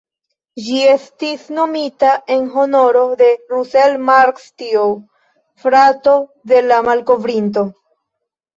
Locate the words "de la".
6.55-6.83